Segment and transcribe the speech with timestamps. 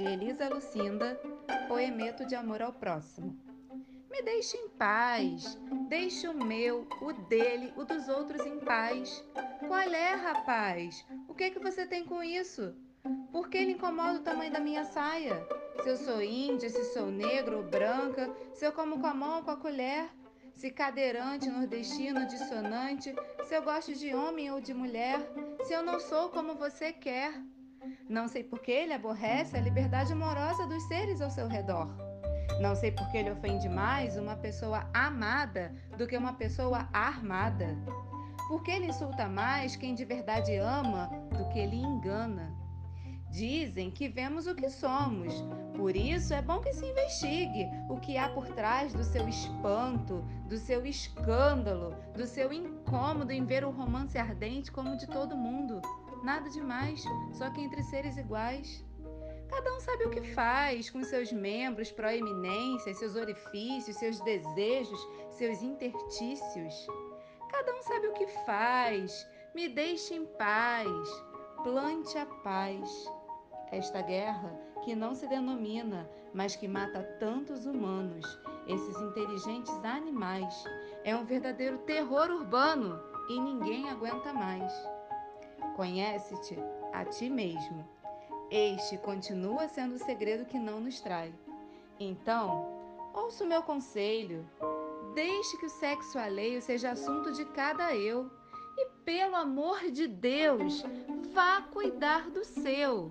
[0.00, 1.20] Luísa Lucinda,
[1.68, 3.38] poemeto de amor ao próximo.
[4.10, 5.58] Me deixe em paz,
[5.88, 9.22] deixe o meu, o dele, o dos outros em paz.
[9.68, 11.04] Qual é, rapaz?
[11.28, 12.74] O que é que você tem com isso?
[13.30, 15.46] Por que lhe incomoda o tamanho da minha saia?
[15.82, 19.36] Se eu sou índia, se sou negro ou branca, se eu como com a mão
[19.36, 20.08] ou com a colher,
[20.54, 25.20] se cadeirante, nordestino, dissonante, se eu gosto de homem ou de mulher,
[25.62, 27.32] se eu não sou como você quer.
[28.08, 31.88] Não sei por que ele aborrece a liberdade amorosa dos seres ao seu redor.
[32.60, 37.76] Não sei por que ele ofende mais uma pessoa amada do que uma pessoa armada.
[38.48, 41.08] Por que ele insulta mais quem de verdade ama
[41.38, 42.52] do que ele engana.
[43.30, 45.32] Dizem que vemos o que somos,
[45.76, 50.24] por isso é bom que se investigue o que há por trás do seu espanto,
[50.48, 55.80] do seu escândalo, do seu incômodo em ver o romance ardente como de todo mundo.
[56.22, 57.02] Nada demais,
[57.32, 58.84] só que entre seres iguais.
[59.48, 65.62] Cada um sabe o que faz com seus membros, proeminências, seus orifícios, seus desejos, seus
[65.62, 66.86] intertícios.
[67.50, 69.26] Cada um sabe o que faz.
[69.54, 70.88] Me deixe em paz.
[71.64, 72.88] Plante a paz.
[73.72, 78.26] Esta guerra que não se denomina, mas que mata tantos humanos,
[78.66, 80.64] esses inteligentes animais,
[81.04, 84.72] é um verdadeiro terror urbano e ninguém aguenta mais.
[85.80, 86.58] Conhece-te
[86.92, 87.88] a ti mesmo.
[88.50, 91.32] Este continua sendo o segredo que não nos trai.
[91.98, 92.68] Então,
[93.14, 94.46] ouça o meu conselho.
[95.14, 98.30] Deixe que o sexo alheio seja assunto de cada eu.
[98.76, 100.84] E pelo amor de Deus,
[101.32, 103.08] vá cuidar do seu.